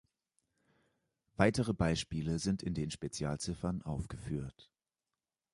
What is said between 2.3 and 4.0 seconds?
sind in den Spezialziffern